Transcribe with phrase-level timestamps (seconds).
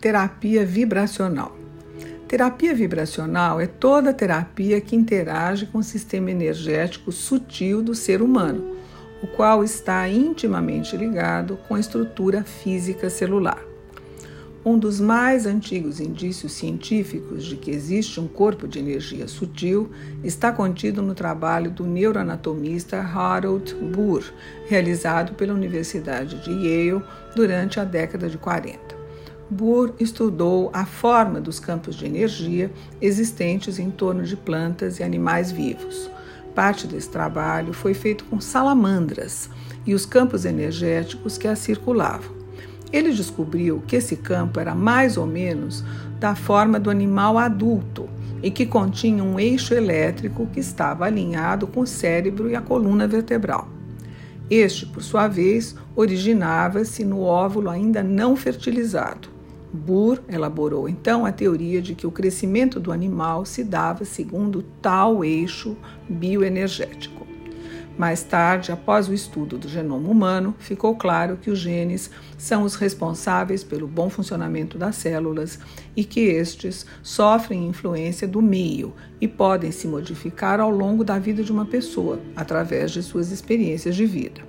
[0.00, 1.58] Terapia vibracional.
[2.28, 8.76] Terapia vibracional é toda terapia que interage com o sistema energético sutil do ser humano,
[9.20, 13.60] o qual está intimamente ligado com a estrutura física celular.
[14.64, 19.90] Um dos mais antigos indícios científicos de que existe um corpo de energia sutil
[20.22, 24.22] está contido no trabalho do neuroanatomista Harold Burr,
[24.68, 27.02] realizado pela Universidade de Yale
[27.34, 28.97] durante a década de 40.
[29.50, 32.70] Burr estudou a forma dos campos de energia
[33.00, 36.10] existentes em torno de plantas e animais vivos.
[36.54, 39.48] Parte desse trabalho foi feito com salamandras
[39.86, 42.36] e os campos energéticos que as circulavam.
[42.92, 45.82] Ele descobriu que esse campo era mais ou menos
[46.20, 48.06] da forma do animal adulto
[48.42, 53.08] e que continha um eixo elétrico que estava alinhado com o cérebro e a coluna
[53.08, 53.66] vertebral.
[54.50, 59.37] Este, por sua vez, originava-se no óvulo ainda não fertilizado.
[59.72, 65.24] Burr elaborou então a teoria de que o crescimento do animal se dava segundo tal
[65.24, 65.76] eixo
[66.08, 67.26] bioenergético.
[67.98, 72.76] Mais tarde, após o estudo do genoma humano, ficou claro que os genes são os
[72.76, 75.58] responsáveis pelo bom funcionamento das células
[75.96, 81.42] e que estes sofrem influência do meio e podem se modificar ao longo da vida
[81.42, 84.42] de uma pessoa, através de suas experiências de vida.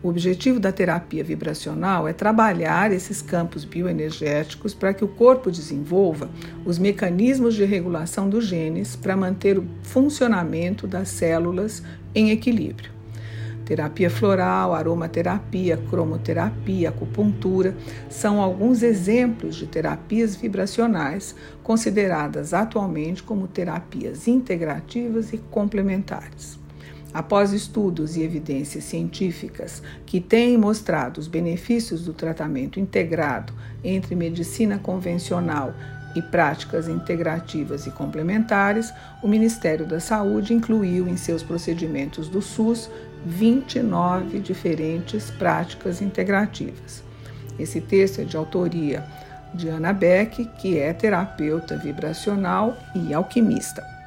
[0.00, 6.30] O objetivo da terapia vibracional é trabalhar esses campos bioenergéticos para que o corpo desenvolva
[6.64, 11.82] os mecanismos de regulação dos genes para manter o funcionamento das células
[12.14, 12.92] em equilíbrio.
[13.64, 17.76] Terapia floral, aromaterapia, cromoterapia, acupuntura
[18.08, 26.67] são alguns exemplos de terapias vibracionais consideradas atualmente como terapias integrativas e complementares.
[27.12, 34.78] Após estudos e evidências científicas que têm mostrado os benefícios do tratamento integrado entre medicina
[34.78, 35.72] convencional
[36.14, 38.92] e práticas integrativas e complementares,
[39.22, 42.90] o Ministério da Saúde incluiu em seus procedimentos do SUS
[43.24, 47.02] 29 diferentes práticas integrativas.
[47.58, 49.04] Esse texto é de autoria
[49.54, 53.97] de Ana Beck, que é terapeuta vibracional e alquimista.